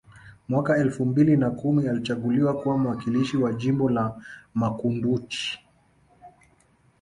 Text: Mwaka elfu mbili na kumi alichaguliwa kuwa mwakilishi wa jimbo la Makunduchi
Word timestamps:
Mwaka 0.49 0.77
elfu 0.77 1.05
mbili 1.05 1.37
na 1.37 1.49
kumi 1.51 1.87
alichaguliwa 1.89 2.61
kuwa 2.61 2.77
mwakilishi 2.77 3.37
wa 3.37 3.53
jimbo 3.53 3.89
la 3.89 4.21
Makunduchi 4.53 5.59